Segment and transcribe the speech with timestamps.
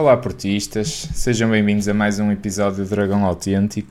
[0.00, 3.90] Olá, portistas, sejam bem-vindos a mais um episódio do Dragão Autêntico.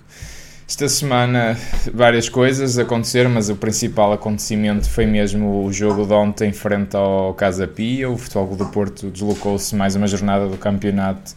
[0.68, 1.56] Esta semana
[1.94, 7.36] várias coisas aconteceram, mas o principal acontecimento foi mesmo o jogo de ontem frente ao
[7.36, 8.10] Casa Pia.
[8.10, 11.36] O Futebol do Porto deslocou-se mais uma jornada do campeonato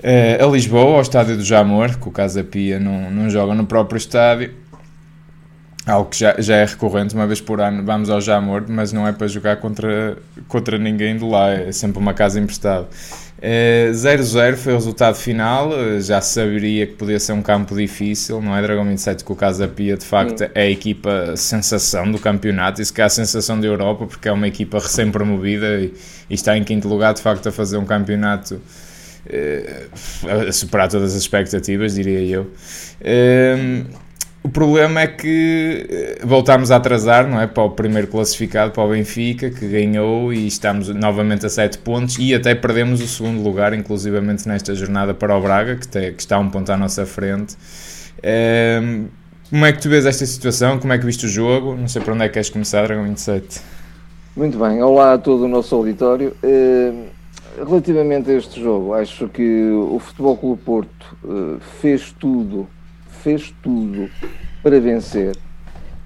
[0.00, 3.66] eh, a Lisboa, ao estádio do Jamor, que o Casa Pia não, não joga no
[3.66, 4.54] próprio estádio.
[5.84, 9.06] Algo que já, já é recorrente, uma vez por ano vamos ao Jamor, mas não
[9.06, 12.86] é para jogar contra, contra ninguém de lá, é sempre uma casa emprestada.
[13.42, 15.72] 0-0 eh, foi o resultado final.
[15.72, 18.62] Eh, já saberia que podia ser um campo difícil, não é?
[18.62, 20.50] Dragão 27 com o Casa Pia, de facto, Sim.
[20.54, 22.80] é a equipa sensação do campeonato.
[22.80, 25.94] Isso que é a sensação da Europa, porque é uma equipa recém-promovida e,
[26.30, 28.60] e, está em quinto lugar, de facto, a fazer um campeonato
[29.28, 29.86] eh,
[30.48, 32.50] a superar todas as expectativas, diria eu.
[34.44, 37.46] O problema é que eh, voltámos a atrasar, não é?
[37.46, 42.18] Para o primeiro classificado, para o Benfica, que ganhou e estamos novamente a 7 pontos
[42.18, 46.20] e até perdemos o segundo lugar, inclusivamente nesta jornada para o Braga, que, tem, que
[46.20, 47.56] está um ponto à nossa frente.
[48.22, 49.04] Um, ehm,
[49.48, 50.78] como é que tu vês esta situação?
[50.78, 51.74] Como é que viste o jogo?
[51.74, 53.62] Não sei para onde é que queres começar, Dragão 27.
[54.36, 56.36] Muito bem, olá a todo o nosso auditório.
[56.42, 57.06] Uh,
[57.64, 62.68] relativamente a este jogo, acho que o Futebol Clube Porto uh, fez tudo
[63.24, 64.10] fez tudo
[64.62, 65.34] para vencer.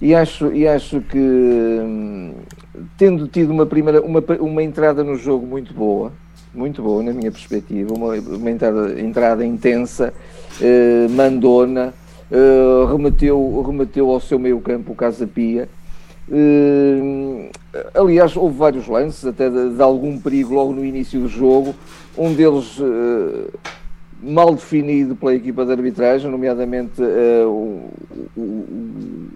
[0.01, 2.33] E acho, e acho que, hum,
[2.97, 6.13] tendo tido uma, primeira, uma, uma entrada no jogo muito boa,
[6.55, 10.13] muito boa na minha perspectiva, uma, uma entrada, entrada intensa,
[10.61, 11.93] eh, mandona,
[12.31, 15.67] eh, remeteu, remeteu ao seu meio campo o Casa Pia.
[16.31, 17.49] Eh,
[17.93, 21.75] aliás, houve vários lances, até de, de, algum perigo logo no início do jogo.
[22.17, 23.49] Um deles eh,
[24.21, 27.93] mal definido pela equipa de arbitragem, nomeadamente uh, o,
[28.37, 29.29] o,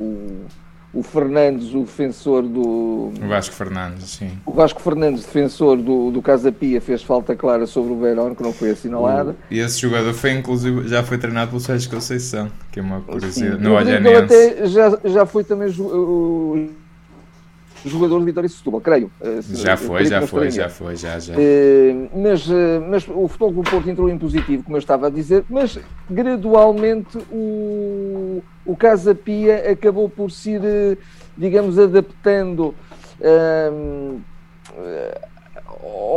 [0.00, 0.46] o,
[0.94, 3.12] o, Fernandes, o defensor do.
[3.20, 4.30] O Vasco Fernandes, sim.
[4.44, 8.42] O Vasco Fernandes, defensor do, do Casa Pia, fez falta clara sobre o Verón, que
[8.42, 9.36] não foi assinalada.
[9.50, 13.62] E esse jogador foi, inclusive, já foi treinado pelo Sérgio Conceição, que é uma curiosidade.
[13.62, 14.66] No Olhanense.
[14.66, 16.68] Já, já foi também o
[17.84, 19.10] jogador de Vitória e Setúbal, creio.
[19.20, 21.34] Eh, já foi, já foi, já foi, já, já.
[21.36, 25.10] Eh, mas, eh, mas o futebol do Porto entrou em positivo, como eu estava a
[25.10, 25.78] dizer, mas
[26.10, 30.98] gradualmente o, o Casa Pia acabou por se ir,
[31.36, 32.74] digamos, adaptando
[33.20, 34.20] um,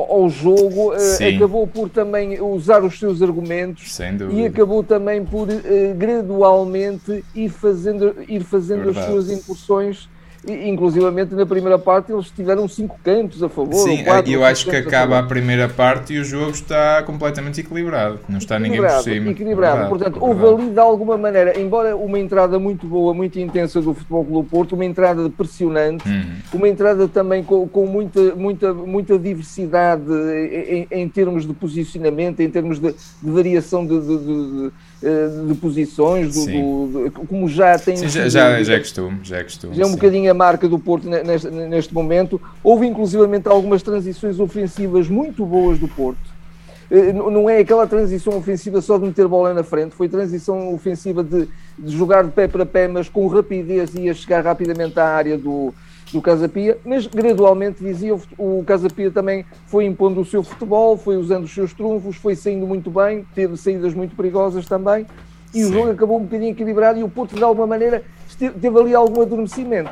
[0.10, 1.36] ao jogo, Sim.
[1.36, 4.00] acabou por também usar os seus argumentos
[4.32, 5.48] e acabou também por
[5.96, 10.10] gradualmente ir fazendo, ir fazendo as suas incursões
[10.48, 13.74] inclusivamente na primeira parte eles tiveram cinco cantos a favor.
[13.76, 17.62] Sim, quatro, eu acho que acaba a, a, primeira parte e o jogo está completamente
[17.62, 19.30] equilibrado, não está ninguém por cima.
[19.30, 23.82] Equilibrado, verdade, portanto, houve ali de alguma maneira, embora uma entrada muito boa, muito intensa
[23.82, 26.36] do Futebol Clube Porto, uma entrada pressionante, uhum.
[26.54, 32.50] uma entrada também com, com, muita, muita, muita diversidade em, em, termos de posicionamento, em
[32.50, 34.72] termos de, de variação de, de, de
[35.48, 37.98] de posições, do, do, do, como já tem.
[37.98, 39.76] Sim, já, já, já é costume, já é costume.
[39.76, 39.96] Já é um sim.
[39.96, 42.40] bocadinho a marca do Porto neste, neste momento.
[42.64, 46.32] Houve inclusivamente algumas transições ofensivas muito boas do Porto.
[46.92, 51.24] Eh, não é aquela transição ofensiva só de meter bola na frente, foi transição ofensiva
[51.24, 51.48] de,
[51.80, 55.38] de jogar de pé para pé, mas com rapidez e a chegar rapidamente à área
[55.38, 55.74] do,
[56.12, 60.98] do Casa Pia, mas gradualmente dizia o Casa Pia também foi impondo o seu futebol,
[60.98, 65.06] foi usando os seus trunfos, foi saindo muito bem, teve saídas muito perigosas também,
[65.54, 65.70] e Sim.
[65.70, 68.04] o jogo acabou um bocadinho equilibrado e o Porto de alguma maneira
[68.38, 69.92] teve ali algum adormecimento.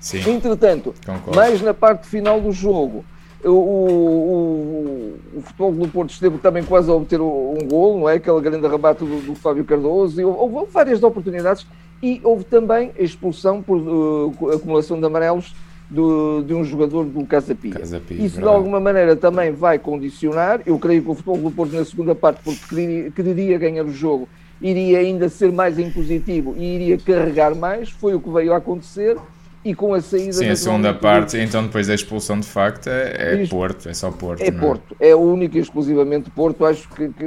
[0.00, 0.18] Sim.
[0.30, 1.36] Entretanto, Concordo.
[1.36, 3.04] mais na parte final do jogo,
[3.44, 8.14] o, o, o, futebol do Porto esteve também quase a obter um gol, não é?
[8.14, 11.66] Aquele grande arrebate do, do Fábio Cardoso, e houve, houve várias oportunidades
[12.02, 15.54] e houve também a expulsão por uh, acumulação de amarelos
[15.88, 17.74] do, de um jogador do Casa Pia.
[17.74, 20.60] Casa Pia Isso de alguma maneira também vai condicionar.
[20.66, 23.92] Eu creio que o Futebol do Porto na segunda parte, porque queria, queria ganhar o
[23.92, 24.28] jogo,
[24.60, 27.90] iria ainda ser mais impositivo e iria carregar mais.
[27.90, 29.16] Foi o que veio a acontecer.
[29.64, 30.34] E com a saída.
[30.34, 34.12] Sim, a segunda parte, então depois da expulsão de facto é, é Porto, é só
[34.12, 34.40] Porto.
[34.40, 36.64] É, é Porto, é o único e exclusivamente Porto.
[36.64, 37.24] Acho que, que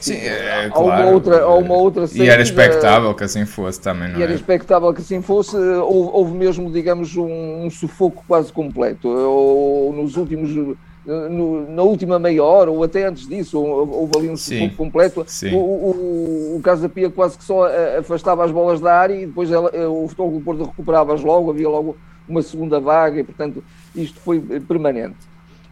[0.00, 1.02] Sim, é, há claro.
[1.02, 4.22] Uma outra, há uma outra saída, e era expectável que assim fosse também, não e
[4.22, 4.34] era é?
[4.34, 5.56] expectável que assim fosse.
[5.56, 9.08] Houve, houve mesmo, digamos, um, um, sufoco quase completo.
[9.08, 10.76] Ou, nos últimos.
[11.06, 14.74] No, na última meia hora, ou até antes disso, houve ali um sufoco Sim.
[14.74, 15.24] completo.
[15.26, 15.54] Sim.
[15.54, 17.66] O, o, o Casa Pia quase que só
[17.98, 21.68] afastava as bolas da área e depois ela, o Futebol do Porto recuperava-as logo, havia
[21.68, 21.94] logo
[22.26, 23.62] uma segunda vaga e, portanto,
[23.94, 25.16] isto foi permanente.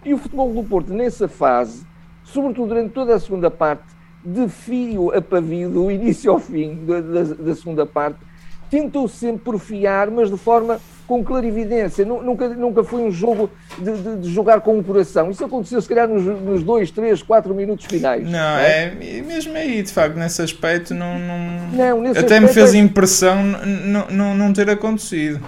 [0.04, 1.86] E o Futebol do Porto, nessa fase,
[2.24, 3.84] sobretudo durante toda a segunda parte,
[4.24, 8.18] de fio a pavio, do início ao fim da, da, da segunda parte,
[8.70, 12.04] tentou sempre porfiar, mas de forma com clarividência.
[12.04, 15.30] Nunca, nunca foi um jogo de, de, de jogar com o coração.
[15.30, 18.24] Isso aconteceu, se calhar, nos, nos dois, três, quatro minutos finais.
[18.24, 18.84] Não, não é?
[18.84, 19.22] é?
[19.22, 21.18] mesmo aí, de facto, nesse aspecto, não.
[21.18, 22.00] não...
[22.00, 22.78] não até me fez é...
[22.78, 25.40] impressão não, não, não ter acontecido.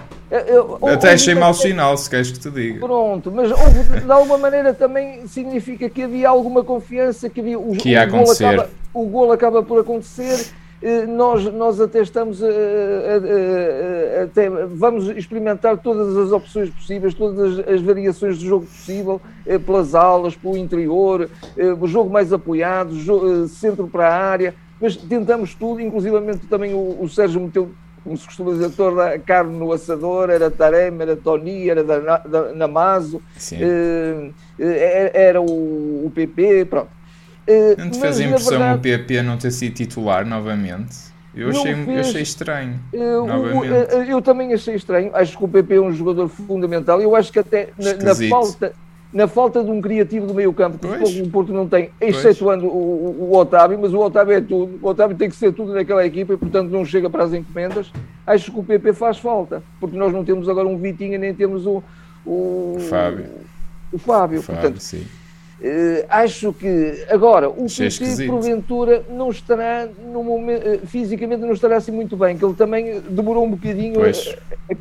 [0.46, 2.80] Eu, Até achei mau sinal, se queres que te diga.
[2.80, 7.72] Pronto, mas houve, de alguma maneira também significa que havia alguma confiança, que havia o,
[7.72, 8.44] que ia o, acontecer.
[8.44, 10.52] Gol acaba, o gol acaba por acontecer
[10.84, 12.50] eh, nós, nós até estamos a, a,
[14.20, 19.18] a, até vamos experimentar todas as opções possíveis, todas as, as variações de jogo possível,
[19.46, 24.54] eh, pelas alas, pelo interior, eh, o jogo mais apoiado, jogo, centro para a área,
[24.78, 27.70] mas tentamos tudo, inclusivamente também o, o Sérgio meteu,
[28.04, 32.18] como se costuma dizer, toda a carne no assador, era Tarem, era Tony, era da,
[32.18, 33.20] da, Namazo,
[34.58, 36.90] era o, o PP, pronto.
[37.46, 40.96] Uh, não te fez a impressão verdade, o PP não ter sido titular novamente?
[41.34, 42.80] Eu achei, fez, eu achei estranho.
[42.92, 43.94] Uh, novamente.
[43.94, 45.10] Uh, eu também achei estranho.
[45.14, 47.00] Acho que o PP é um jogador fundamental.
[47.00, 48.72] Eu acho que até na, na falta,
[49.14, 51.20] na falta de um criativo do meio campo, que pois.
[51.20, 54.78] o Porto não tem, excetuando o, o, Otávio, mas o Otávio é tudo.
[54.82, 57.92] O Otávio tem que ser tudo naquela equipa e, portanto, não chega para as encomendas.
[58.26, 61.64] Acho que o PP faz falta, porque nós não temos agora um Vitinha, nem temos
[61.64, 61.80] o,
[62.26, 63.26] o Fábio.
[63.92, 64.80] O Fábio, Fábio portanto.
[64.80, 65.06] Sim
[65.60, 71.76] Uh, acho que agora o PT porventura não estará no momento, uh, fisicamente não estará
[71.76, 74.10] assim muito bem, que ele também demorou um bocadinho a,
[74.70, 74.74] a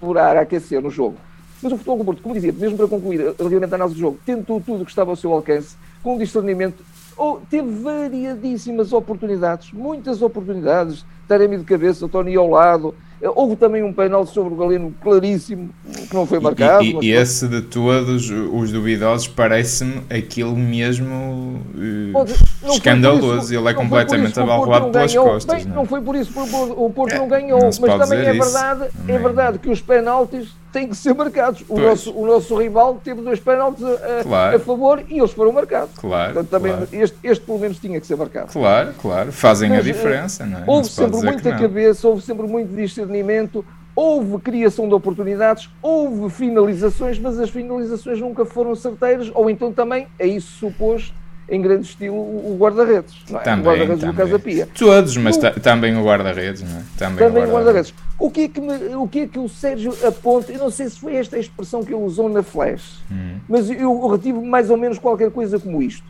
[0.00, 1.18] carburar, a aquecer no jogo.
[1.62, 4.18] Mas o futebol do Porto, como dizia, mesmo para concluir relativamente à análise do jogo,
[4.24, 6.84] tentou tudo o que estava ao seu alcance, com discernimento,
[7.16, 13.92] ou teve variadíssimas oportunidades, muitas oportunidades, Taremi de cabeça, Tony ao lado, Houve também um
[13.92, 15.70] penal sobre o Galeno claríssimo,
[16.08, 16.84] que não foi marcado.
[16.84, 22.24] E, e, e esse de todos os duvidosos parece-me aquilo mesmo uh,
[22.62, 23.52] escandaloso.
[23.52, 25.56] Isso, Ele é completamente abalroado pelas costas.
[25.56, 25.76] Bem, não.
[25.76, 28.88] não foi por isso que o Porto é, não ganhou, não mas também é verdade,
[29.06, 31.64] é verdade que os penaltis têm que ser marcados.
[31.68, 34.56] O, nosso, o nosso rival teve dois penaltis a, claro.
[34.56, 35.90] a favor e eles foram marcados.
[35.96, 36.34] Claro.
[36.34, 36.88] Portanto, também claro.
[36.92, 38.52] Este, este pelo menos tinha que ser marcado.
[38.52, 39.32] Claro, claro.
[39.32, 40.64] Fazem mas, a diferença, não é?
[40.66, 43.64] Houve sempre muita cabeça, houve sempre muito discernimento,
[43.94, 50.06] houve criação de oportunidades, houve finalizações, mas as finalizações nunca foram certeiras, ou então também,
[50.18, 51.12] é isso supôs,
[51.48, 53.14] em grande estilo o guarda-redes.
[53.30, 53.54] É?
[53.54, 54.68] O guarda-redes do Casa Pia.
[54.74, 56.82] Todos, mas o, também o guarda-redes, não é?
[56.96, 57.94] Também, também o guarda-redes.
[58.18, 60.52] O, que é que o que é que o Sérgio aponta?
[60.52, 63.38] Eu não sei se foi esta a expressão que ele usou na Flash, hum.
[63.48, 66.06] mas eu retive mais ou menos qualquer coisa como isto.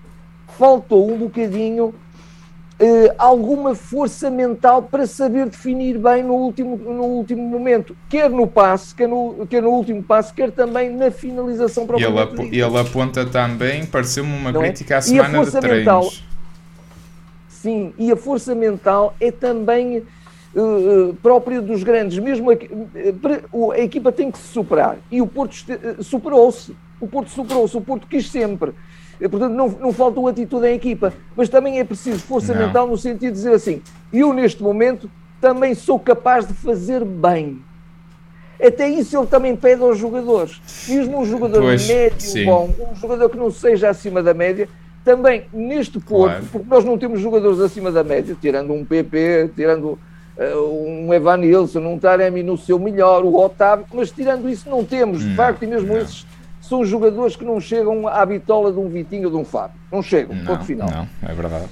[0.58, 1.94] Faltou um bocadinho
[2.80, 8.46] Uh, alguma força mental para saber definir bem no último, no último momento, quer no
[8.46, 12.78] passe, quer no, quer no último passe, quer também na finalização para ele, ap ele
[12.78, 14.68] aponta também, pareceu-me uma Não é?
[14.68, 14.96] crítica é?
[14.98, 15.76] à semana de treinos.
[15.76, 16.12] Mental,
[17.48, 20.04] sim, e a força mental é também
[20.54, 25.26] uh, própria dos grandes, mesmo a, uh, a, equipa tem que se superar, e o
[25.26, 25.56] Porto
[26.00, 28.72] superou-se, o Porto superou-se, o Porto quis sempre
[29.18, 32.66] Portanto, não, não falta uma atitude em equipa, mas também é preciso força não.
[32.66, 33.82] mental no sentido de dizer assim:
[34.12, 35.10] eu neste momento
[35.40, 37.60] também sou capaz de fazer bem.
[38.60, 40.60] Até isso ele também pede aos jogadores.
[40.88, 42.44] Mesmo um jogador pois, médio sim.
[42.44, 44.68] bom, um jogador que não seja acima da média,
[45.04, 46.44] também neste Porto, claro.
[46.50, 49.98] porque nós não temos jogadores acima da média, tirando um PP, tirando
[50.36, 55.20] uh, um Evanilson, um Taremi no seu melhor, o Otávio, mas tirando isso não temos,
[55.24, 55.98] de facto, e mesmo não.
[55.98, 56.26] esses
[56.68, 59.76] são jogadores que não chegam à bitola de um Vitinho ou de um Fábio.
[59.90, 60.88] Não chegam, não, ponto final.
[60.90, 61.64] Não, é verdade.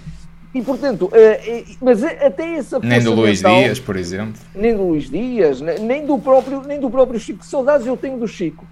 [0.55, 4.41] E portanto, uh, mas até essa Nem do Luís mental, Dias, por exemplo.
[4.55, 7.41] Nem do Luís Dias, nem do próprio, nem do próprio Chico.
[7.41, 8.65] Que saudades eu tenho do Chico.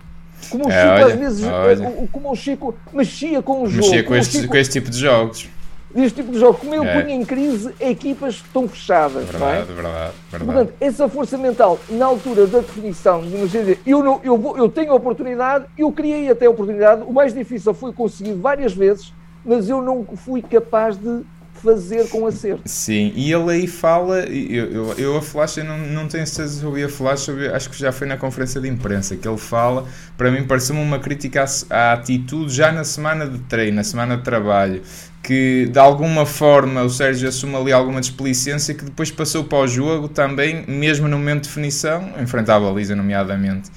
[0.48, 2.06] Como o é, Chico, olha, às vezes, olha.
[2.10, 3.86] como o Chico mexia com o jogo.
[3.86, 5.48] Mexia com este, Chico, com este tipo de jogos
[5.94, 6.58] deste tipo de jogo.
[6.58, 7.02] Como ele é.
[7.02, 9.26] punha em crise, equipas estão fechadas.
[9.26, 9.74] Verdade, é?
[9.74, 10.44] verdade, verdade.
[10.44, 14.68] Portanto, essa força mental, na altura da definição, de dizer, eu, não, eu, vou, eu
[14.68, 19.12] tenho a oportunidade, eu criei até a oportunidade, o mais difícil foi conseguir várias vezes,
[19.44, 21.22] mas eu não fui capaz de
[21.64, 22.62] fazer com acerto.
[22.66, 26.60] Sim, e ele aí fala, eu, eu, eu a Flash, eu não, não tenho certeza
[26.60, 29.86] se ouvi a Flash, acho que já foi na conferência de imprensa que ele fala,
[30.16, 34.18] para mim pareceu-me uma crítica à, à, atitude já na semana de treino, na semana
[34.18, 34.82] de trabalho,
[35.22, 39.66] que de alguma forma o Sérgio assume ali alguma desplicência que depois passou para o
[39.66, 43.70] jogo também, mesmo no momento de definição, enfrentava a baliza nomeadamente.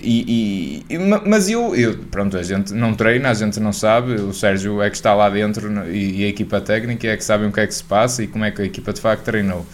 [0.00, 4.32] E, e, mas eu, eu, pronto, a gente não treina, a gente não sabe, o
[4.32, 7.52] Sérgio é que está lá dentro e, e, a equipa técnica é que sabem o
[7.52, 9.66] que é que se passa e como é que a equipa de facto treinou.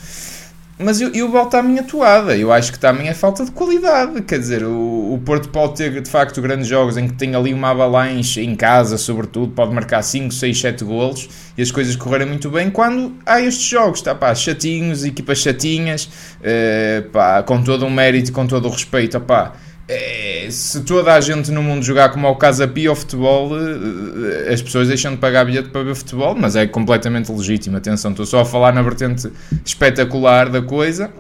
[0.80, 2.36] mas eu, eu volto à minha toada.
[2.36, 4.20] Eu acho que também é falta de qualidade.
[4.22, 7.54] Quer dizer, o, o Porto pode ter de facto grandes jogos em que tem ali
[7.54, 12.26] uma avalanche em casa, sobretudo, pode marcar 5, 6, 7 golos e as coisas correrem
[12.26, 12.68] muito bem.
[12.68, 16.06] Quando há estes jogos, tá, pá, chatinhos, equipas chatinhas,
[16.40, 19.52] uh, pá, com todo o mérito e com todo o respeito, pá
[19.86, 24.52] é, se toda a gente no mundo jogar como ao Casa Pia ao futebol, eh,
[24.52, 27.76] as pessoas deixam de pagar bilhete para ver futebol, mas é completamente legítimo.
[27.76, 29.30] Atenção, estou só a falar na vertente
[29.64, 31.12] espetacular da coisa.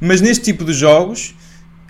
[0.00, 1.34] Mas neste tipo de jogos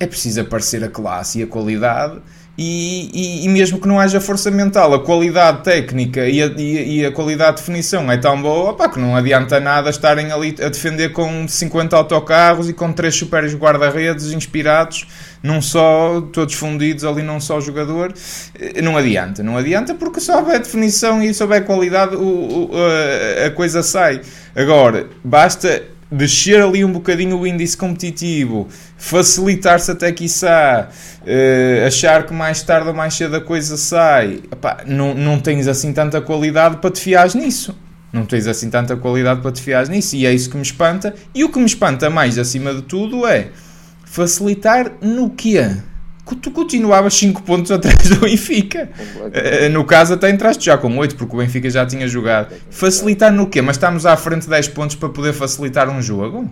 [0.00, 2.20] é preciso aparecer a classe e a qualidade
[2.60, 7.06] e, e, e, mesmo que não haja força mental, a qualidade técnica e a, e,
[7.06, 10.68] a qualidade de definição é tão boa opa, que não adianta nada estarem ali a
[10.68, 15.06] defender com 50 autocarros e com 3 super guarda-redes inspirados
[15.40, 18.12] num só, todos fundidos ali num só jogador.
[18.58, 22.70] Eh, não adianta, não adianta porque se houver definição e se houver qualidade, o, o,
[22.74, 24.20] a, a coisa sai.
[24.56, 30.88] Agora, basta descer ali um bocadinho o índice competitivo, facilitar-se até quiçá,
[31.22, 35.68] uh, achar que mais tarde ou mais cedo a coisa sai, Epá, não, não tens
[35.68, 37.76] assim tanta qualidade para te fiares nisso.
[38.10, 41.14] Não tens assim tanta qualidade para te fiares nisso e é isso que me espanta.
[41.34, 43.48] E o que me espanta mais acima de tudo é
[44.04, 45.76] facilitar no quê?
[46.36, 48.88] Tu continuavas 5 pontos atrás do Benfica.
[48.98, 52.54] Uh, no caso, até entraste já com 8, porque o Benfica já tinha jogado.
[52.70, 53.62] Facilitar no quê?
[53.62, 56.50] Mas estamos à frente de 10 pontos para poder facilitar um jogo?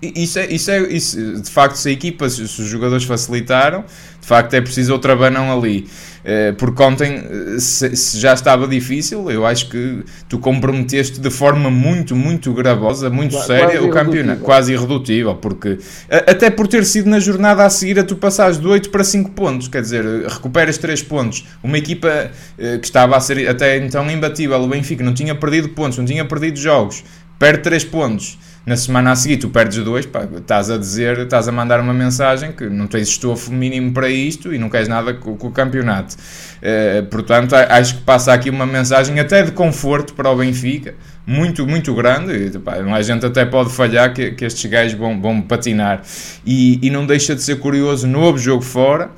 [0.00, 3.84] Isso é, isso é isso, de facto, se a equipa, se os jogadores facilitaram,
[4.20, 5.88] de facto é preciso outra banão ali.
[6.24, 11.30] Eh, porque ontem, eh, se, se, já estava difícil, eu acho que tu comprometeste de
[11.30, 15.78] forma muito, muito gravosa, muito séria o campeonato, quase irredutível, porque
[16.10, 19.30] até por ter sido na jornada a seguir a tu passares de 8 para 5
[19.30, 21.44] pontos, quer dizer, recuperas 3 pontos.
[21.62, 25.70] Uma equipa eh, que estava a ser até então imbatível, o Benfica não tinha perdido
[25.70, 27.02] pontos, não tinha perdido jogos,
[27.38, 28.38] perde 3 pontos
[28.68, 31.94] na semana a seguir tu perdes dois, pá, estás a dizer, estás a mandar uma
[31.94, 35.50] mensagem que não tens estofo mínimo para isto e não queres nada com, com o
[35.50, 36.14] campeonato.
[36.58, 40.94] Uh, portanto, acho que passa aqui uma mensagem até de conforto para o Benfica,
[41.26, 42.32] muito, muito grande.
[42.34, 46.02] E, pá, a gente até pode falhar que, que estes gajos vão, vão patinar.
[46.44, 49.10] E, e não deixa de ser curioso, novo jogo fora.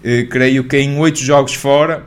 [0.00, 2.04] Uh, creio que em oito jogos fora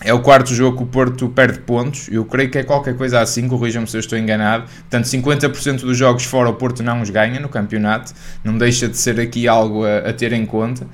[0.00, 2.08] é o quarto jogo que o Porto perde pontos.
[2.10, 4.64] Eu creio que é qualquer coisa assim, corrijam-me se eu estou enganado.
[4.88, 8.12] Portanto, 50% dos jogos fora o Porto não os ganha no campeonato.
[8.44, 10.86] Não deixa de ser aqui algo a, a ter em conta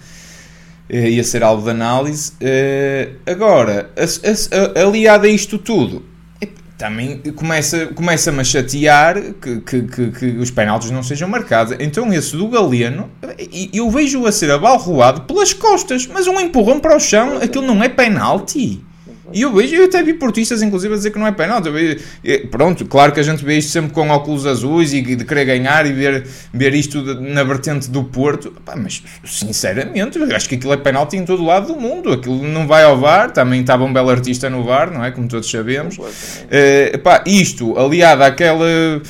[0.89, 2.33] eh, e a ser algo de análise.
[2.33, 3.91] Uh, agora,
[4.75, 6.03] aliado a isto tudo,
[6.77, 11.75] também começa-me começa a chatear que, que, que, que, os penaltis não sejam marcados.
[11.79, 13.11] Então, esse do Galeno,
[13.73, 17.83] eu vejo-o a ser abalroado pelas costas, mas um empurrão para o chão, aquilo não
[17.83, 18.84] é penalti.
[19.35, 21.69] E eu vejo, eu até vi portistas inclusive a dizer que não é penalti.
[22.50, 25.85] Pronto, claro que a gente vê isto sempre com óculos azuis e de querer ganhar
[25.87, 28.53] e ver, ver isto na vertente do Porto.
[28.64, 32.12] Pá, mas sinceramente, eu acho que aquilo é penalti em todo o lado do mundo.
[32.12, 35.11] Aquilo não vai ao VAR, também estava um belo artista no VAR, não é?
[35.11, 35.99] Como todos sabemos.
[35.99, 39.03] Uh, pá, isto aliado àquele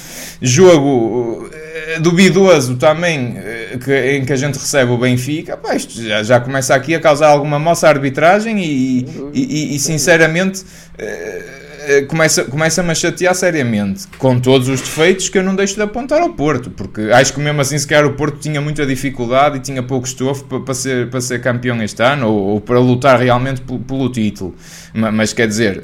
[0.44, 6.02] jogo eh, duvidoso também eh, que, em que a gente recebe o Benfica, pá, isto
[6.02, 12.44] já, já começa aqui a causar alguma moça arbitragem e, e, e, sinceramente uh, começa,
[12.44, 16.30] começa-me a chatear seriamente, com todos os defeitos que eu não deixo de apontar ao
[16.30, 20.06] Porto, porque acho que mesmo assim sequer o Porto tinha muita dificuldade e tinha pouco
[20.06, 23.78] estofo para, para, ser, para ser campeão este ano ou, ou para lutar realmente pelo,
[23.80, 24.54] pelo título.
[24.92, 25.82] Mas, mas, quer dizer,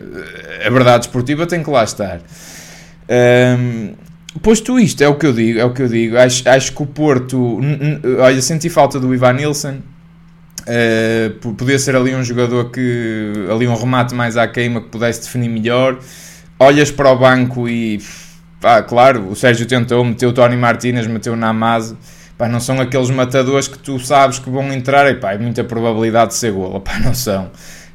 [0.64, 2.20] a verdade esportiva tem que lá estar.
[3.08, 4.09] Um,
[4.42, 6.16] Posto isto, é o que eu digo, é o que eu digo.
[6.16, 7.60] Acho, acho que o Porto,
[8.20, 9.78] olha, senti falta do Ivan Nilsson.
[10.60, 15.22] Uh, podia ser ali um jogador que ali um remate mais à queima que pudesse
[15.22, 15.98] definir melhor.
[16.58, 18.00] Olhas para o banco e
[18.60, 21.98] pá, claro, o Sérgio tentou, meteu o Tony Martínez, meteu o Namazo.
[22.38, 25.64] Pá, não são aqueles matadores que tu sabes que vão entrar e pá, é muita
[25.64, 26.80] probabilidade de ser gol.
[26.80, 27.50] Pá, não são.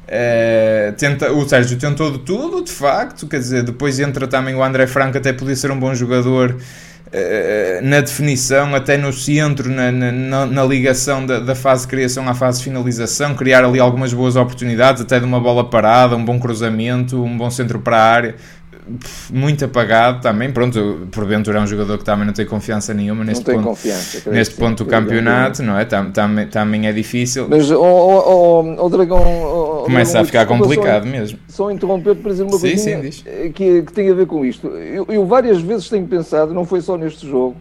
[0.06, 4.62] Uh, tenta, o Sérgio tentou de tudo, de facto, quer dizer, depois entra também o
[4.62, 9.90] André Franco, até podia ser um bom jogador uh, na definição, até no centro, na,
[9.90, 14.12] na, na ligação da, da, fase de criação à fase de finalização, criar ali algumas
[14.12, 18.04] boas oportunidades, até de uma bola parada, um bom cruzamento, um bom centro para a
[18.04, 18.34] área
[19.30, 20.50] muito apagado também.
[20.52, 23.78] Pronto, porventura é um jogador que também não tem confiança nenhuma neste ponto,
[24.30, 25.84] neste ponto do campeonato, não é?
[25.84, 27.46] Tam, tam, também é difícil.
[27.48, 29.82] Mas o, o, o, Dragão.
[29.84, 31.38] Começa Dragão, a ficar complicado só, mesmo.
[31.48, 33.00] Só interromper para dizer uma coisa
[33.54, 34.68] que, que tem a ver com isto.
[34.68, 37.56] Eu, eu várias vezes tenho pensado, não foi só neste jogo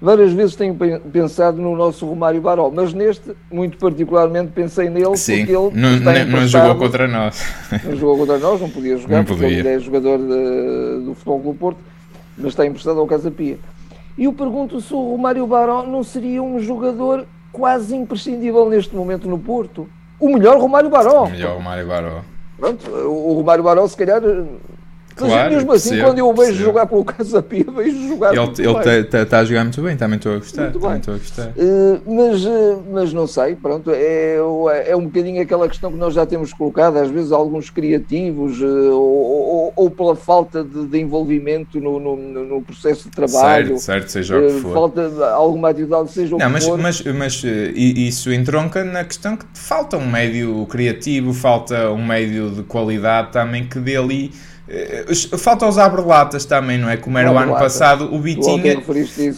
[0.00, 0.74] Várias vezes tenho
[1.12, 6.00] pensado no nosso Romário Barol, mas neste, muito particularmente, pensei nele Sim, porque ele não,
[6.00, 7.44] não, não jogou contra nós.
[7.84, 9.58] Não jogou contra nós, não podia jogar, não porque podia.
[9.58, 11.78] ele é jogador de, do Futebol Clube Porto,
[12.38, 13.58] mas está emprestado ao Casa Pia.
[14.16, 19.28] E eu pergunto se o Romário Baró não seria um jogador quase imprescindível neste momento
[19.28, 19.86] no Porto.
[20.18, 21.24] O melhor Romário Baró.
[21.24, 22.22] O melhor Romário Baró.
[22.56, 24.22] Pronto, o Romário Baró, se calhar,
[25.20, 26.64] mas claro, mesmo assim, percebo, quando eu o vejo percebo.
[26.64, 30.16] jogar pelo Casa Pia, vejo jogar Ele está tá, tá a jogar muito bem, também
[30.16, 30.72] estou a gostar.
[30.72, 31.48] Também estou a gostar.
[31.48, 34.36] Uh, mas, uh, mas não sei, pronto, é,
[34.86, 38.92] é um bocadinho aquela questão que nós já temos colocado, às vezes alguns criativos, uh,
[38.92, 43.78] ou, ou, ou, pela falta de, de envolvimento no, no, no, processo de trabalho.
[43.78, 44.72] Certo, certo, seja o que for.
[44.72, 46.78] Falta de alguma atividade, seja não, o que mas, for.
[46.78, 47.42] Mas, mas
[47.74, 53.66] isso entronca na questão que falta um médio criativo, falta um médio de qualidade também
[53.66, 54.32] que dê ali
[55.36, 56.96] falta os abre-latas também, não é?
[56.96, 58.80] Como era o ano passado, o Bitinha.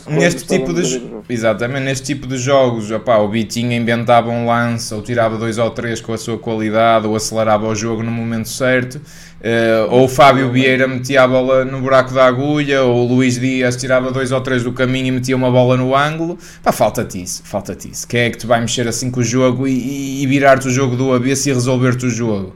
[0.09, 1.11] Neste tipo de.
[1.29, 5.71] Exatamente, neste tipo de jogos, opá, o Bitinha inventava um lance, ou tirava dois ou
[5.71, 8.97] três com a sua qualidade, ou acelerava o jogo no momento certo.
[8.97, 13.41] Uh, ou o Fábio Vieira metia a bola no buraco da agulha, ou o Luís
[13.41, 16.39] Dias tirava dois ou três do caminho e metia uma bola no ângulo.
[16.62, 18.07] Pá, falta-te isso, falta-te isso.
[18.07, 20.95] Quem é que te vai mexer assim com o jogo e, e virar-te o jogo
[20.95, 22.55] do avesso e resolver-te o jogo?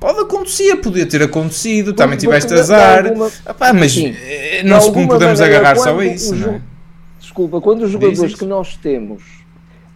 [0.00, 3.06] Pode acontecer, podia ter acontecido, também tiveste azar.
[3.06, 3.26] Alguma...
[3.48, 6.34] Epá, mas sim, eh, não, se, podemos agarrar só a isso.
[6.36, 6.60] Não
[7.18, 9.22] Desculpa, quando os jogadores que nós temos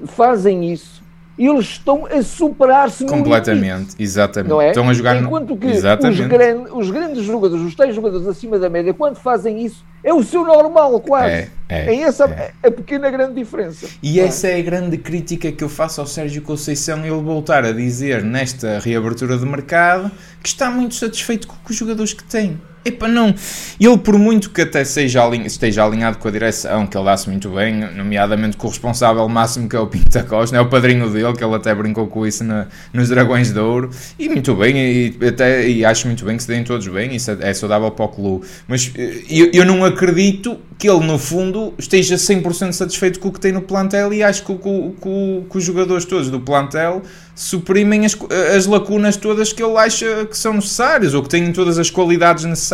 [0.06, 1.01] fazem isso,
[1.38, 4.60] eles estão a superar-se completamente, exatamente.
[4.60, 4.68] É?
[4.68, 6.62] Estão a jogar Enquanto que os, gran...
[6.72, 10.44] os, grandes jogadores, os três jogadores acima da média, quando fazem isso, é o seu
[10.44, 11.32] normal, quase.
[11.32, 12.52] É, é, é essa é.
[12.62, 13.88] a pequena grande diferença.
[14.02, 14.24] E é?
[14.24, 18.22] essa é a grande crítica que eu faço ao Sérgio Conceição, ele voltar a dizer
[18.22, 20.10] nesta reabertura de mercado
[20.42, 22.60] que está muito satisfeito com os jogadores que tem.
[22.84, 23.34] Epa, não.
[23.78, 27.28] Ele, por muito que até seja alinh esteja alinhado com a direção, que ele dá-se
[27.28, 31.08] muito bem, nomeadamente com o responsável máximo que é o Pinta Costa, é o padrinho
[31.08, 34.76] dele, que ele até brincou com isso na, nos Dragões de Ouro, e muito bem,
[34.76, 37.90] e, até, e acho muito bem que se deem todos bem, isso é, é saudável
[37.92, 38.46] para o clube.
[38.66, 43.32] Mas eh, eu, eu não acredito que ele, no fundo, esteja 100% satisfeito com o
[43.32, 47.02] que tem no plantel, e acho que, que, que, que os jogadores todos do plantel
[47.34, 48.16] suprimem as,
[48.54, 52.44] as lacunas todas que ele acha que são necessárias ou que têm todas as qualidades
[52.44, 52.71] necessárias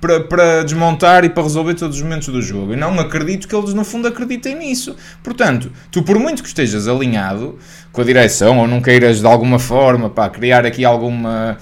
[0.00, 2.72] para, para desmontar e para resolver todos os momentos do jogo.
[2.72, 4.96] E não acredito que eles, no fundo, acreditem nisso.
[5.22, 7.58] Portanto, tu, por muito que estejas alinhado
[7.92, 11.56] com a direção ou não queiras de alguma forma pá, criar aqui alguma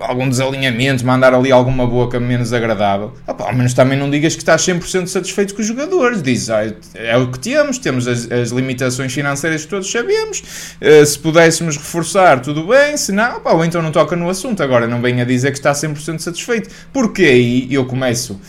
[0.00, 4.42] algum desalinhamento, mandar ali alguma boca menos agradável, opa, ao menos também não digas que
[4.42, 6.22] estás 100% satisfeito com os jogadores.
[6.22, 6.62] Diz, ah,
[6.94, 10.42] é o que temos, temos as, as limitações financeiras que todos sabemos.
[10.80, 14.62] Uh, se pudéssemos reforçar, tudo bem, se não, opa, ou então não toca no assunto.
[14.62, 18.40] Agora não venha dizer que está 100% satisfeito, porque aí eu começo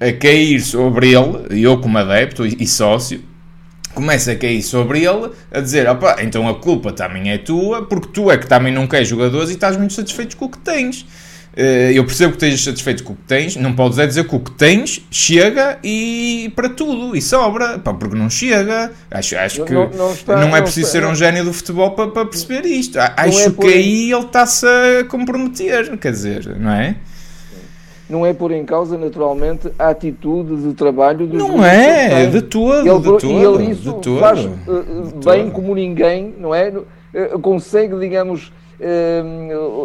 [0.00, 3.33] a cair sobre ele, eu como adepto e sócio
[3.94, 8.08] começa a cair sobre ele, a dizer, opa, então a culpa também é tua, porque
[8.08, 11.06] tu é que também não queres jogadores e estás muito satisfeito com o que tens.
[11.56, 14.34] Eh, eu percebo que estejas satisfeito com o que tens, não podes é dizer que
[14.34, 18.90] o que tens chega e para tudo e sobra, pá, porque não chega.
[19.10, 21.92] Acho, acho que não, não, está, não é preciso está, ser um gênio do futebol
[21.92, 22.98] para, para perceber isto.
[22.98, 26.96] Acho é que aí ele está-se a comprometer, quer dizer, não é?
[28.08, 32.86] Não é por em causa, naturalmente, a atitude de trabalho dos Não é, de todo,
[32.86, 33.26] ele, de todo.
[33.26, 34.50] E ele isso todo, faz uh,
[35.24, 35.52] bem todo.
[35.52, 36.68] como ninguém, não é?
[36.68, 38.52] Uh, consegue, digamos,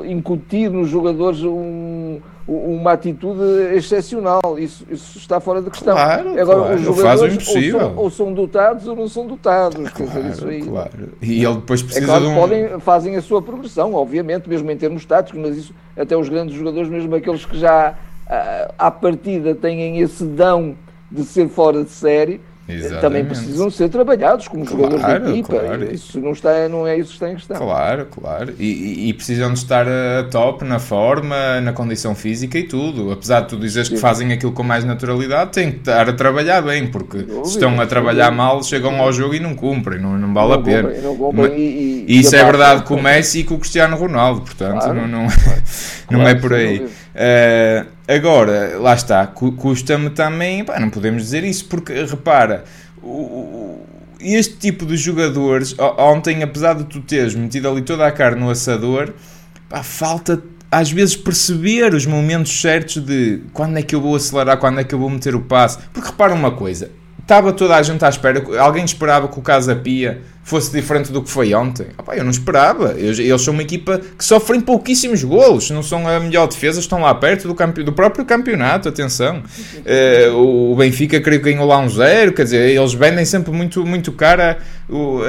[0.06, 4.42] incutir nos jogadores um, uma atitude excepcional.
[4.58, 5.94] Isso, isso, está fora de questão.
[5.94, 6.76] Claro, Agora, claro.
[6.76, 9.90] os jogadores ou são, ou são, dotados ou não são dotados.
[9.90, 11.10] Claro, quer dizer, isso aí, claro.
[11.22, 12.36] E ele depois precisa é claro de um...
[12.36, 16.56] podem, fazem a sua progressão, obviamente, mesmo em termos táticos, mas isso até os grandes
[16.56, 17.96] jogadores, mesmo aqueles que já
[18.78, 20.76] à partida têm esse dão
[21.12, 22.40] de ser fora de série,
[22.70, 23.02] Exatamente.
[23.02, 25.60] também precisam ser trabalhados como claro, jogadores da equipa.
[25.60, 25.92] Claro.
[25.92, 27.58] Isso não, está, não é isso que está em questão.
[27.58, 28.54] Claro, claro.
[28.60, 33.12] E, e, precisam de estar a top na forma, na condição física e tudo.
[33.12, 36.62] Apesar de tu dizeres que fazem aquilo com mais naturalidade, têm que estar a trabalhar
[36.62, 40.32] bem, porque se estão a trabalhar mal, chegam ao jogo e não cumprem, não, não
[40.32, 40.90] vale não a pena.
[41.34, 44.84] Mas, e, e, isso é verdade com o Messi e com o Cristiano Ronaldo, portanto,
[44.84, 45.28] claro, não, não,
[46.12, 46.86] não é por aí.
[46.86, 52.66] Uh, agora, lá está, custa-me também, pá, não podemos dizer isso, porque repara,
[54.20, 58.50] este tipo de jogadores, ontem, apesar de tu teres metido ali toda a carne no
[58.50, 59.14] assador,
[59.70, 60.42] pá, falta
[60.72, 64.84] às vezes perceber os momentos certos de quando é que eu vou acelerar, quando é
[64.84, 65.80] que eu vou meter o passe.
[65.92, 66.92] Porque repara uma coisa,
[67.30, 71.22] estava toda a gente à espera, alguém esperava que o Casa Pia fosse diferente do
[71.22, 71.86] que foi ontem.
[71.96, 72.96] Opa, eu não esperava.
[72.98, 77.14] eles são uma equipa que sofrem pouquíssimos golos, não são a melhor defesa, estão lá
[77.14, 78.90] perto do, campe, do próprio campeonato.
[78.90, 82.34] Atenção, uh, o Benfica creio que ganhou lá um zero.
[82.34, 84.58] Quer dizer, eles vendem sempre muito, muito cara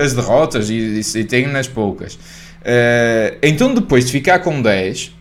[0.03, 2.15] as derrotas e, e, e têm nas poucas.
[2.15, 5.20] Uh, então, depois de ficar com 10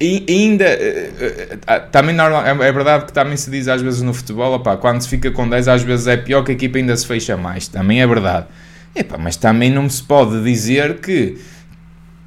[0.00, 4.14] e ainda uh, também normal, é, é, verdade que também se diz às vezes no
[4.14, 6.96] futebol, opá, quando se fica com 10 às vezes é pior que a equipa ainda
[6.96, 8.46] se fecha mais, também é verdade.
[8.94, 11.38] Epá, mas também não se pode dizer que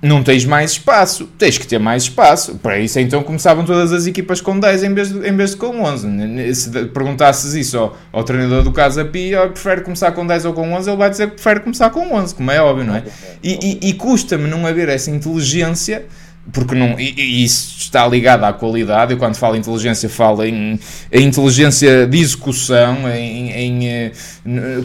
[0.04, 2.56] não tens mais espaço, tens que ter mais espaço.
[2.56, 5.58] Para isso então começavam todas as equipas com 10 em vez de, em vez de
[5.58, 6.54] com 11.
[6.56, 10.72] Se perguntasses isso ao, ao treinador do Casa Pia, prefere começar com 10 ou com
[10.74, 13.04] 11, ele vai dizer que prefere começar com 11, como é óbvio, não é?
[13.42, 16.06] E, e, e custa-me não haver essa inteligência
[16.52, 19.14] porque não, e, e, isso está ligado à qualidade.
[19.14, 20.78] Eu, quando falo inteligência, falo em,
[21.12, 24.12] em inteligência de execução, em, em, eh,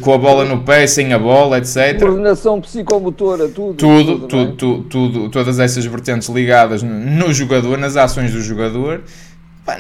[0.01, 1.99] com a bola no pé, sem a bola, etc.
[1.99, 3.75] Coordenação psicomotora, tudo.
[3.75, 4.57] Tudo, tudo, tudo, é?
[4.57, 9.03] tudo, tudo, todas essas vertentes ligadas no jogador, nas ações do jogador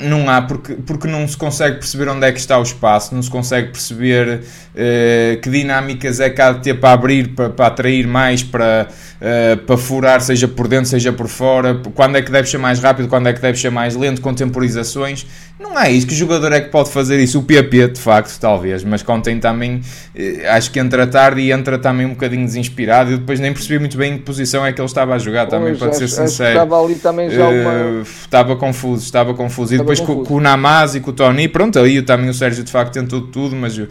[0.00, 3.22] não há, porque, porque não se consegue perceber onde é que está o espaço, não
[3.22, 7.66] se consegue perceber uh, que dinâmicas é que há de ter para abrir, para, para
[7.66, 12.30] atrair mais, para, uh, para furar, seja por dentro, seja por fora, quando é que
[12.30, 15.26] deve ser mais rápido, quando é que deve ser mais lento, contemporizações.
[15.58, 16.06] Não é isso.
[16.06, 17.38] Que jogador é que pode fazer isso?
[17.38, 21.78] O PP, de facto, talvez, mas contém também, uh, acho que entra tarde e entra
[21.78, 23.12] também um bocadinho desinspirado.
[23.12, 25.46] e depois nem percebi muito bem em que posição é que ele estava a jogar,
[25.46, 26.50] também, para ser sincero.
[26.50, 28.02] Estava ali também já uma...
[28.02, 32.00] Estava confuso, estava confuso depois com, com, o Namaz e com o Tony, pronto, aí
[32.02, 33.88] também o Sérgio de facto tentou tudo, mas o,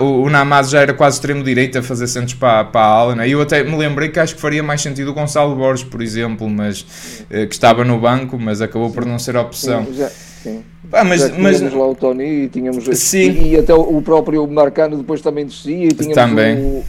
[0.00, 3.14] o, o Namaz já era quase extremo direito a fazer centros para, para a ala,
[3.16, 3.28] né?
[3.28, 6.48] eu até me lembrei que acho que faria mais sentido o Gonçalo Borges, por exemplo,
[6.48, 6.86] mas
[7.30, 9.86] eh, que estava no banco, mas acabou por não ser opção.
[9.86, 10.06] Sim,
[10.42, 10.62] sim.
[10.92, 13.30] Ah, mas, mas lá o Tony e tínhamos sim.
[13.30, 16.58] E, e, até o próprio Marcano depois também descia e tínhamos também.
[16.58, 16.84] o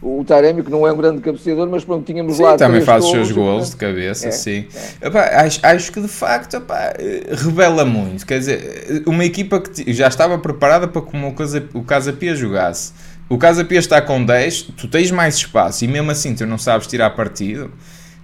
[0.00, 2.56] o Taremi, que não é um grande cabeceador, mas pronto, tínhamos sim, lá.
[2.56, 4.66] também faz os seus gols de cabeça, é, sim.
[5.00, 5.08] É.
[5.08, 6.94] Epá, acho, acho que de facto epá,
[7.30, 8.24] revela muito.
[8.24, 11.34] Quer dizer, uma equipa que já estava preparada para como
[11.74, 12.92] o Casa Pia jogasse.
[13.28, 16.58] O Casa Pia está com 10, tu tens mais espaço e mesmo assim tu não
[16.58, 17.70] sabes tirar partido.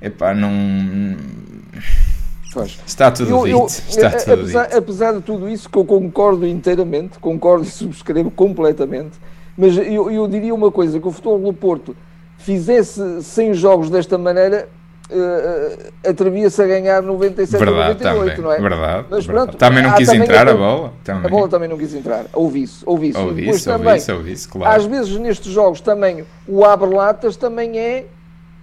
[0.01, 1.17] Epá, não.
[2.87, 3.59] Está tudo eu, dito.
[3.59, 4.79] Eu, está tudo apesar, dito.
[4.79, 9.19] apesar de tudo isso, que eu concordo inteiramente, concordo e subscrevo completamente
[9.57, 11.97] mas eu, eu diria uma coisa: que o Futebol do Porto
[12.39, 14.69] fizesse 100 jogos desta maneira,
[15.11, 18.61] uh, atrevia-se a ganhar 97 verdade, 98, também, não é?
[18.61, 19.07] Verdade.
[19.09, 19.47] Mas verdade.
[19.47, 20.93] pronto, também não quis também entrar a, bola.
[21.05, 21.27] Também.
[21.27, 22.27] A bola também não quis entrar.
[22.33, 22.83] Ouvi isso.
[22.85, 23.21] Ouvi isso.
[23.21, 24.77] Ouvi isso, também, isso, ouvi isso, claro.
[24.77, 28.07] Às vezes nestes jogos também o abre-latas também é